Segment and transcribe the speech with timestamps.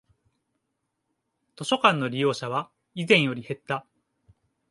[1.55, 3.85] 図書館の利用者は以前より減った